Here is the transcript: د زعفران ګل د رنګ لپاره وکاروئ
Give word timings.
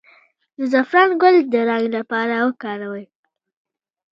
د 0.57 0.59
زعفران 0.71 1.09
ګل 1.21 1.35
د 1.53 1.55
رنګ 1.69 1.85
لپاره 1.97 2.33
وکاروئ 2.47 3.05